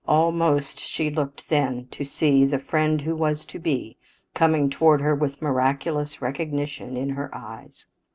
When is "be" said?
3.59-3.97